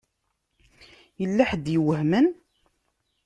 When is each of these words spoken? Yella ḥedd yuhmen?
Yella 1.21 1.43
ḥedd 1.49 1.65
yuhmen? 1.73 2.27